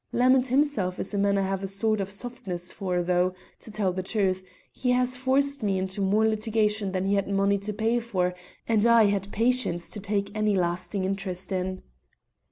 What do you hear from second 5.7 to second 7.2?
into more litigation than he